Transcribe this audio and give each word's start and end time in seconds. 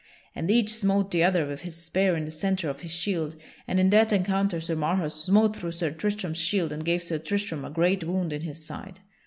And 0.33 0.49
each 0.49 0.71
smote 0.73 1.11
the 1.11 1.23
other 1.23 1.45
with 1.45 1.61
his 1.61 1.75
spear 1.77 2.15
in 2.17 2.25
the 2.25 2.31
centre 2.31 2.67
of 2.71 2.79
his 2.81 2.89
shield, 2.89 3.35
and 3.67 3.79
in 3.79 3.91
that 3.91 4.11
encounter 4.11 4.59
Sir 4.59 4.75
Marhaus 4.75 5.13
smote 5.25 5.55
through 5.55 5.73
Sir 5.73 5.91
Tristram's 5.91 6.39
shield 6.39 6.71
and 6.71 6.83
gave 6.83 7.03
Sir 7.03 7.19
Tristram 7.19 7.63
a 7.63 7.69
great 7.69 8.03
wound 8.03 8.33
in 8.33 8.41
his 8.41 8.65
side. 8.65 9.01